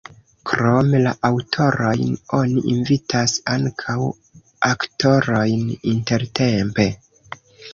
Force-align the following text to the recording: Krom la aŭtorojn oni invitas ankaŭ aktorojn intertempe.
Krom 0.51 0.87
la 1.01 1.11
aŭtorojn 1.27 2.15
oni 2.39 2.63
invitas 2.73 3.35
ankaŭ 3.57 3.99
aktorojn 4.71 5.71
intertempe. 5.93 6.89